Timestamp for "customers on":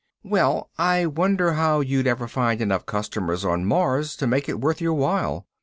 2.87-3.65